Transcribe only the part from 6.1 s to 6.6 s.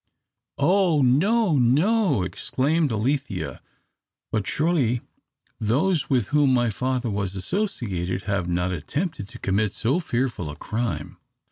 whom